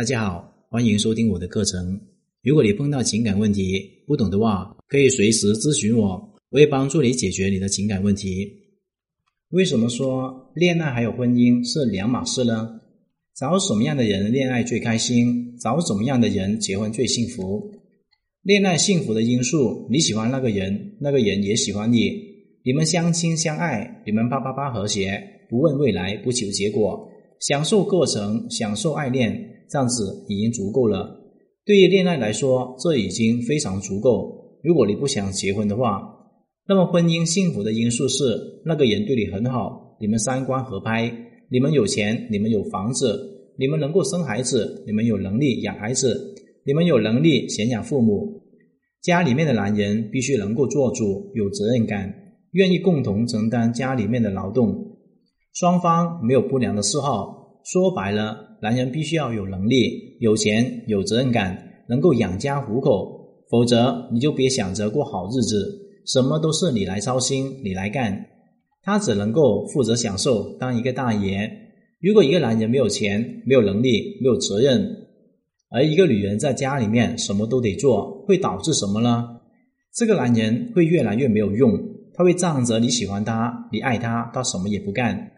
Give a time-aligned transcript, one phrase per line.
[0.00, 2.00] 大家好，欢迎收听我的课程。
[2.42, 6.12] 如果你碰到情感问题不懂的话，可以随时咨询我，
[6.48, 8.50] 我会帮助你解决你的情感问题。
[9.50, 12.80] 为什么说恋爱还有婚姻是两码事呢？
[13.36, 15.58] 找什么样的人恋爱最开心？
[15.58, 17.70] 找什么样的人结婚最幸福？
[18.40, 22.10] 恋爱幸福的因素，你喜欢那个人，那个人也喜欢你，
[22.64, 27.06] 你们相亲相爱，你们啪啪啪和谐，不问未来，不求结果，
[27.40, 29.58] 享受过程，享受爱恋。
[29.70, 31.18] 这样子已经足够了。
[31.64, 34.58] 对于恋爱来说，这已经非常足够。
[34.62, 36.02] 如果你不想结婚的话，
[36.66, 41.12] 那么婚姻幸福的因素是那个人对你很好，你们三观合拍，
[41.50, 46.34] 你们有钱，你们有房子，你们能够生孩子，你们有能力养孩子，
[46.66, 48.42] 你们有能力贤养父母。
[49.02, 52.12] 家里面的男人必须能够做主，有责任感，
[52.52, 54.98] 愿意共同承担家里面的劳动，
[55.54, 57.39] 双方没有不良的嗜好。
[57.72, 58.58] 说白了。
[58.60, 61.56] 男人必须要有能力、有钱、有责任感，
[61.88, 65.78] 能够养家糊口，否则你就别想着过好日子。
[66.04, 68.26] 什么都是你来操心，你来干，
[68.82, 71.48] 他只能够负责享受，当一个大爷。
[72.00, 74.84] 如果一个男人没有钱、没有能力、没有责任，
[75.70, 79.28] 而一个女人在家里面什么都得做，会导致什么呢？
[79.94, 81.78] 这个男人会越来越没有用，
[82.14, 85.30] 他会仗着你喜欢他、你爱他，他什么也不干。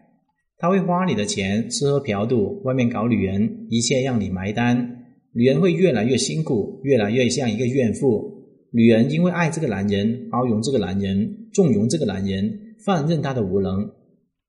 [0.57, 5.03] 他会花你的钱，吃喝嫖赌，外面搞女人，一切让你埋单。
[5.33, 8.31] 女人会越来越辛苦，越来越像一个怨妇。
[8.71, 13.91] 女人因为爱这个男人，包容这个男人，纵容这个男人，放任他的无能，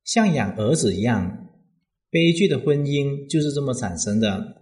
[0.04, 1.48] 像养儿子一样。
[2.10, 4.54] 悲剧的婚姻就是这么产生的。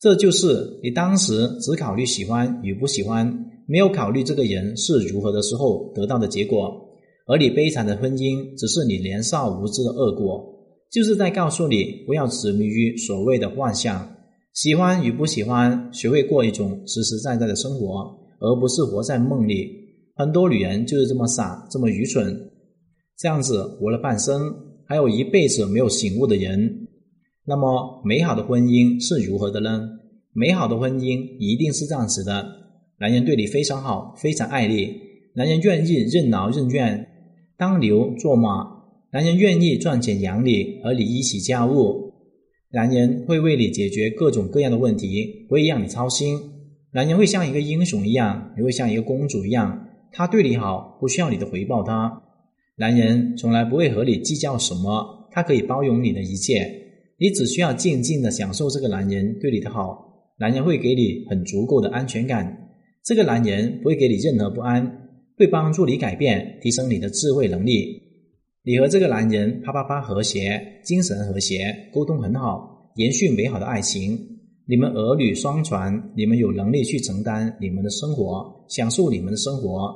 [0.00, 6.88] 这就是你当时只考虑喜欢与不喜欢，没有考虑这个人是如何的时候得到的结果。
[7.26, 10.59] 而你悲惨的婚姻，只是你年少无知的恶果。
[10.90, 14.16] 就是在告诉你，不要执迷于所谓的幻象，
[14.54, 19.70] 喜欢与不喜欢，学会过一种实实在在的生活，而不是活在梦里。
[20.16, 22.50] 很多女人就是这么傻，这么愚蠢，
[23.16, 24.52] 这样子活了半生，
[24.84, 26.88] 还有一辈子没有醒悟的人。
[27.46, 29.88] 那么，美好的婚姻是如何的呢？
[30.32, 32.44] 美好的婚姻一定是这样子的：
[32.98, 34.92] 男人对你非常好，非常爱你，
[35.36, 37.06] 男人愿意任劳任怨，
[37.56, 38.79] 当牛做马。
[39.12, 42.12] 男人愿意赚钱养你，和你一起家务。
[42.72, 46.38] 男人会为你解决各种各样的问题，不会让你操心。
[46.92, 51.82] 男人会像一个英雄一样，你会像一个公主一样，他对你好，不需要你的回报。
[51.82, 52.22] 他，
[52.76, 56.70] 男人从来不会和你计较什么，他可以包容你的一切，
[57.18, 60.06] 你只需要静静的享受这个男人对你的好。
[60.38, 62.68] 男人会给你很足够的安全感，
[63.04, 68.09] 这个男人不会给你任何不安，会帮助你改变，提升你的智慧能力。
[68.62, 74.18] 你和这个男人啪啪啪和谐，精神和谐，沟通很好，延续美好的爱情。
[74.66, 79.90] 你们儿女双全，你们有能力去承担你们的生活，享受你们的生活。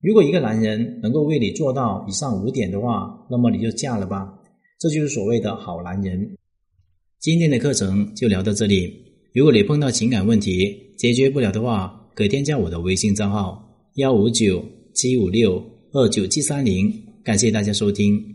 [0.00, 4.32] 如果一个男人能够为你做到以上五点的话，那么你就嫁了吧，
[4.78, 6.36] 这就是所谓的好男人。
[7.18, 8.94] 今天的课程就聊到这里。
[9.34, 13.60] 如果你碰到情感问题解决不了的话，可添加我的微信账号：
[13.96, 14.64] 幺五九
[14.94, 15.60] 七五六
[15.90, 17.03] 二九七三零。
[17.24, 18.33] 感谢大家收听。